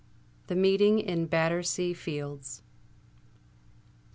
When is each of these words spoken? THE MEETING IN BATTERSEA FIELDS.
THE 0.47 0.55
MEETING 0.55 0.97
IN 0.97 1.27
BATTERSEA 1.27 1.93
FIELDS. 1.93 2.63